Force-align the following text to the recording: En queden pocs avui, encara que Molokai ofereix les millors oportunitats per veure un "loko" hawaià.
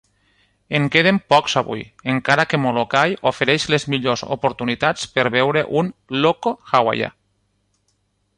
En 0.77 0.85
queden 0.93 1.17
pocs 1.33 1.53
avui, 1.61 1.83
encara 2.13 2.45
que 2.53 2.59
Molokai 2.63 3.13
ofereix 3.33 3.67
les 3.75 3.87
millors 3.95 4.25
oportunitats 4.37 5.07
per 5.19 5.27
veure 5.37 5.65
un 5.83 5.93
"loko" 6.25 6.57
hawaià. 6.73 7.13